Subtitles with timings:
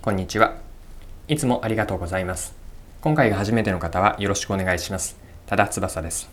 [0.00, 0.54] こんにちは。
[1.26, 2.54] いつもありがとうございます。
[3.00, 5.18] 今回が初めての方はよろしくお願いします。
[5.44, 6.30] 多田翼です。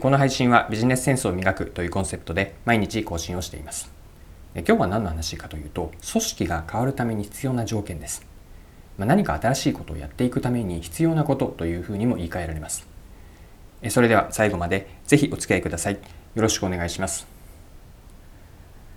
[0.00, 3.92] この配信はビジネスセンスを磨くというコンセプトで毎日更新をしています。
[4.54, 8.26] 今日は何の話かというと、組織が変わるために必要な条件です。
[8.96, 12.88] ま何か新しいことをやっていくために必要なことというふうにも言い換えられます。
[13.90, 15.96] それでは最後までぜひお付き合いください。
[15.96, 16.00] よ
[16.42, 17.26] ろしくお願いします。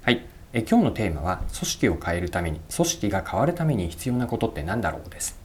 [0.04, 0.26] はい。
[0.52, 5.38] え今日のテーマは組織を変えるために組織が変わるために必要なことって何だろうです。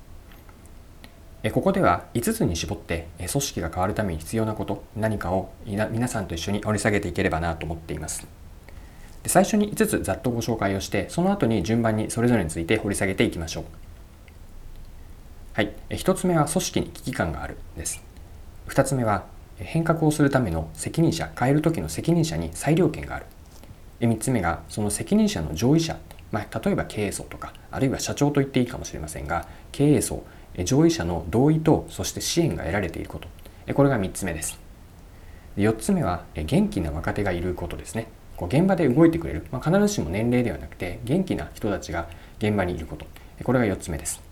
[1.42, 8.26] えここでは5つに絞ってえ組織が変わるために必要なこと何かを皆さんと一緒に掘り下げていければなと思っています。
[9.22, 13.64] で最初に5つざっとご紹介をしてその後に順番にそれぞれについて掘り下げていきましょう。
[15.52, 15.74] はい。
[15.90, 18.02] え1つ目は組織に危機感があるです。
[18.68, 19.26] 2つ目は
[19.58, 23.26] 変革をするための責任者変える時の責任者に裁量権がある。
[24.06, 25.96] 3つ目がその責任者の上位者、
[26.32, 30.24] まあ、例えば経営層とかあるいは社長と言っていいかもしれませんが経営層
[30.62, 33.28] 上位者の同意とそして支援が得られていること。
[33.72, 34.60] これが3つ目です。
[35.56, 38.08] 4つ目は元気な若手がいることですね。
[38.36, 42.08] こう現場で動いてくれる、まあ、必ずしも年齢ではなくて元気な人たちが
[42.38, 43.06] 現場にいること。
[43.42, 44.22] これが4つ目です。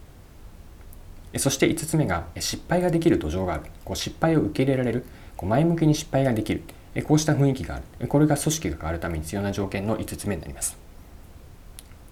[1.38, 3.64] そして5つ目が失敗ができる土壌がある。
[3.84, 5.04] こう失敗を受け入れられる。
[5.36, 6.62] こう前向きに失敗ができる。
[7.00, 8.08] こうした雰囲気がある。
[8.08, 10.76] これが組織が変わるために必要な条件の5つ目になります。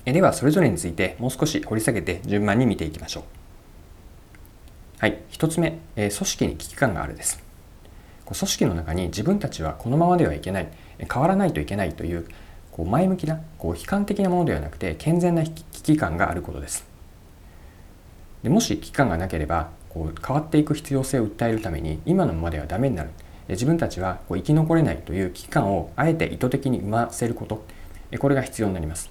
[0.06, 3.24] では、それぞれについてもう少し掘り下げて順番に見ていきましょう。
[4.98, 7.42] はい、1つ目、組織に危機感があるです。
[8.24, 10.68] 組織の中に自分たちはこのままではいけない、
[11.12, 12.26] 変わらないといけないという
[12.72, 16.86] こう前向きな、こう悲観的なものではなくて健全な危機感があることです。
[18.42, 23.10] でもし危機感がなければこう変わっていく必要性を訴えるために今のままではダメになる
[23.50, 27.64] 自分たちはこう生き残れないという危機感をあえて意図的に生ませること。
[28.18, 29.10] これが必要になります。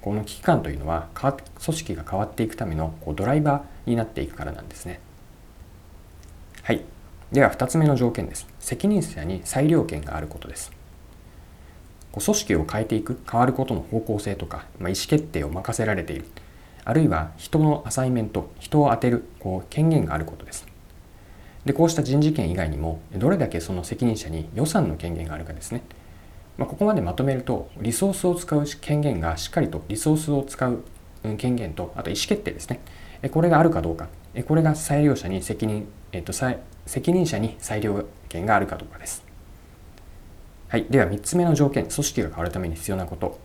[0.00, 5.00] この危機感というのは組織が変わっていくためのこうドライバーになっていくからなんですね。
[6.62, 6.82] はい。
[7.32, 8.46] では2つ目の条件です。
[8.58, 10.70] 責任者に裁量権があることです。
[12.12, 16.26] こう組織を変えていく変わることの方向性とか、まあ、意思決定を任せられている。
[16.84, 20.66] あるいは人のアサイメント人を当てるこう権限があることです。
[21.68, 25.82] でこうした人事権以外にもどれだけその責任者に予算の権限があるかですね、
[26.56, 30.82] まあ、ここまでまとめるとリソースを使う権限がしっかりとリソースを使う
[31.36, 32.80] 権限とあと意思決定ですね。
[33.30, 34.08] これがあるかどうか。
[34.46, 39.22] これが裁量者に責任、えっと、責任者に裁量権があるかどうかです。
[40.68, 43.38] はい、では3つ目の条件組織が変わるために必要なこと。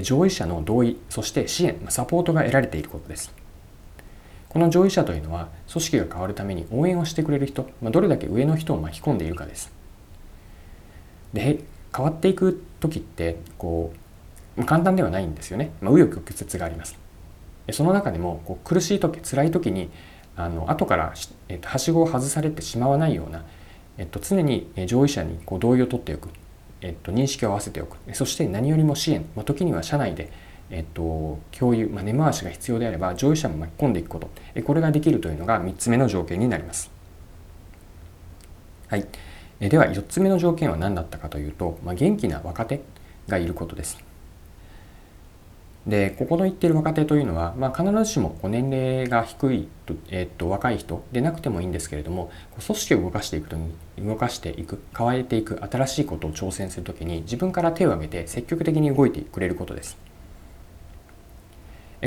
[0.00, 3.34] 上位者の同意そして支援サポートが得られていることです。
[4.48, 9.72] この上位者というのは組織が変わるために応援をしてくれる人、まあ、どれだけ上の人を巻き込んでいるかです。
[11.32, 11.60] で
[11.94, 13.92] 変わっていく時ってこ
[14.56, 15.72] う簡単ではないんですよね。
[15.80, 16.96] まあ、紆余曲折があります。
[17.72, 19.90] その中でもこう苦しい時辛い時に
[20.36, 21.14] あの後から、
[21.48, 23.44] えっと、はしごを外されてしまわないような、
[23.98, 26.28] えっと、常に上位者にこう同意を取っておく、
[26.82, 30.30] えっと、認識を合わせておくそして何よりも支援、まあ、時には社内で
[30.70, 34.30] えっと、共有、まあ、根回しが必要であれば上位者も巻き込んでいくこと
[34.62, 36.90] これができるというのが3つ目の条件になります。
[38.88, 39.06] はい、
[39.60, 42.80] では4つ目の条件は何だったかというと、まあ、元気な若手
[43.28, 44.06] がいることです。
[45.86, 49.68] でここの言ってる若手というのは、まあ、必ずしも年齢が低い、
[50.10, 52.32] えっと、若い人でなくてもいいんですけれども
[52.64, 53.56] 組織を動かしていくと
[54.00, 59.96] 動かしていく変えていく新しいことを挑戦するときに自分から手を挙げて積極的に動いてくれることです。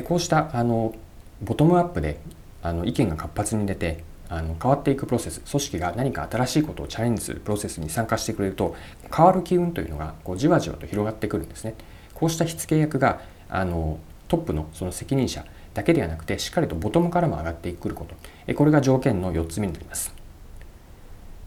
[0.04, 0.96] こうしたあの
[1.42, 2.20] ボトムアップで
[2.62, 8.76] あの意見が活発に出てあの変わっていくプロセス組織が何か新しいことをチャレンジするプロセスに参加してくれると
[9.16, 11.74] 変わる機運というのがこうじわじわと広がってくるんですね。
[12.14, 20.14] こうした火付け役があのトップのその責任者だけではなくてしっかりとボトムからも上がってくることこれが条件の4つ目になります。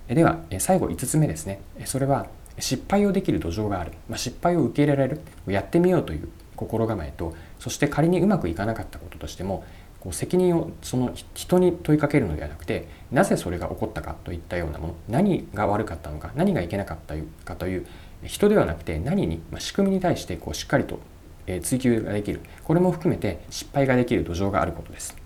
[0.09, 2.27] では最後5つ目ですねそれは
[2.59, 9.65] 失敗をできる土壌がある、まあ、失敗を受け入れられるやってみようという心構えとそして仮にうまくいかなかったこととしても
[10.01, 17.87] こう責任をその人に問いかけるのではなくてなぜそれが起こったかといったようなもの何が悪かったのか何がいけなかったかという
[18.25, 20.99] 人ではなくて何に、まあ、仕組みに対してこうしっかりと
[21.63, 25.17] 追求ができるこれも含めて失敗ができる土壌があることです。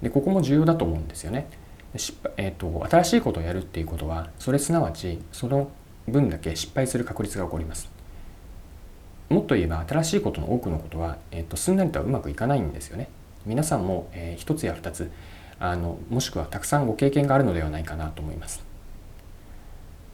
[0.00, 1.48] でここも重要だと思うんですよね。
[1.96, 5.70] 失敗えーと新しいことをやるっていうことはそれすなわちその
[6.08, 8.01] 分だけ失敗する確率が起こります。
[9.32, 13.08] もっと言えば新しいことの多くのことは、えっと、すんなりとはうまくいかないんですよね。
[13.46, 15.10] 皆さんも、えー、1つや2つ
[15.58, 18.64] あのもしくはたくさんご経験があるのではないかなと思います。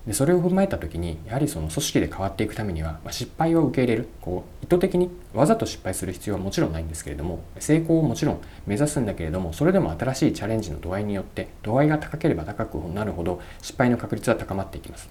[0.07, 15.11] でそれを踏まえた時にやはりその組織で変わっていくためには、まあ、失敗を受け入れるこう意図的にわざと失敗する必要はもちろんないんですけれども成功をもちろん目指すんだけれどもそれでも新しいチャレンジの度合いによって度合いが高ければ高くなるほど失敗の確率は高まっていきます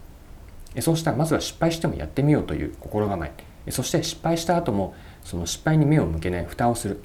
[0.79, 3.31] そうしたらまずは失敗してもやってみようという心構え
[3.71, 7.01] そして失敗した後もその失敗に目を向けない蓋をする。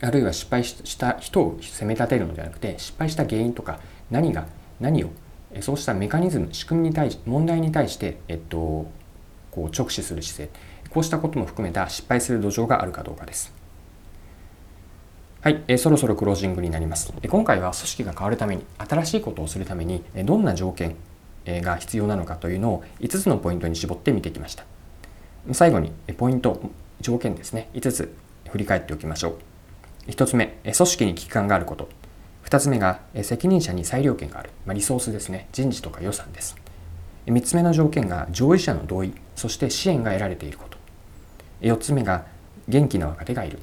[0.00, 3.80] あるいは失敗した人を責め立てるのではなくて失敗した原因とか
[4.10, 4.46] 何が
[4.78, 5.10] 何を
[5.60, 8.86] そうしたメカニズム仕組みに対し問題に対して、えっと、
[9.50, 10.60] こう直視する姿勢。
[10.90, 13.54] こうしたことも含めた失敗する土壌があるかどうかです。
[15.40, 17.12] はい、えそろそろクロージングになります。
[17.28, 20.96] 今回は組織が変わるために新しいことをするためにえどんな条件
[21.46, 24.64] が必要なのかというのを5つのポイントに絞って見てきました。
[25.52, 26.60] 最後にポイント
[27.00, 27.68] 条件ですね。
[27.74, 28.14] 5つ
[28.48, 29.38] 振り返っておきましょ
[30.08, 30.10] う。
[30.10, 31.88] 1つ目組織に危機感があること。
[32.44, 35.48] 2つ目が責任者に裁量権がある、まあ、リソースですね。
[35.52, 36.56] 人事とか予算です。
[37.26, 39.12] 3つ目の条件が上位者の同意。
[39.34, 40.78] そして支援が得られていること。
[41.60, 42.24] 4つ目が
[42.68, 43.58] 元気な若手がいる。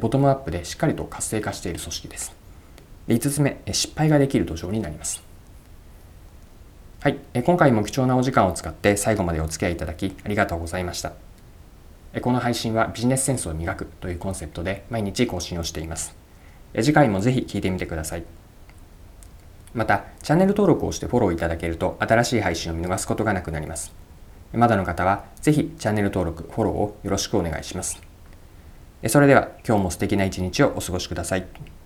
[0.00, 2.36] ボトムアップでしっかりと活性化している組織です。
[3.08, 5.27] 5つ目失敗ができる土壌になります。
[7.00, 11.12] はい、今回も貴重なお時間を使って最後までお付き合いいただきありがとうございました
[12.20, 16.28] この配信はビジネスセンスを磨くというコンセプトで毎日更新をしています
[16.74, 18.24] 次回もぜひ聞いてみてください。
[19.74, 23.94] また、チャンネル登録をしてフォローいただけると新しい配信を見逃すことがなくなります。
[24.52, 28.00] まだの方はぜひチャンネル登録、フォローをよろしくお願いします。
[29.06, 31.77] それでは今日も素敵な一日をお過ごしください。